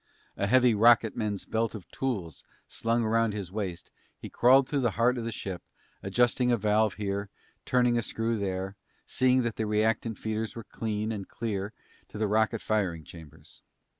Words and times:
A 0.35 0.47
heavy 0.47 0.73
rocketman's 0.73 1.45
belt 1.45 1.75
of 1.75 1.87
tools 1.91 2.43
slung 2.67 3.03
around 3.03 3.33
his 3.35 3.51
waist, 3.51 3.91
he 4.17 4.31
crawled 4.31 4.67
through 4.67 4.79
the 4.79 4.89
heart 4.97 5.15
of 5.15 5.25
the 5.25 5.31
ship, 5.31 5.61
adjusting 6.01 6.51
a 6.51 6.57
valve 6.57 6.95
here, 6.95 7.29
turning 7.65 7.99
a 7.99 8.01
screw 8.01 8.39
there, 8.39 8.75
seeing 9.05 9.43
that 9.43 9.57
the 9.57 9.67
reactant 9.67 10.17
feeders 10.17 10.55
were 10.55 10.63
clean 10.63 11.11
and 11.11 11.29
clear 11.29 11.71
to 12.07 12.17
the 12.17 12.25
rocket 12.25 12.63
firing 12.63 13.03
chambers. 13.03 13.61